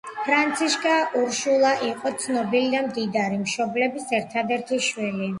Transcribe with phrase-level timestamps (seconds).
[0.27, 5.29] ფრანციშკა ურშულა იყო ცნობილი და მდიდარი მშობლების ერთადერთი შვილი.